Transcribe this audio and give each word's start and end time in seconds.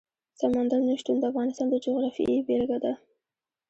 سمندر 0.39 0.79
نه 0.87 0.93
شتون 0.99 1.15
د 1.19 1.23
افغانستان 1.31 1.67
د 1.69 1.75
جغرافیې 1.85 2.45
بېلګه 2.47 2.77
ده. 2.83 2.93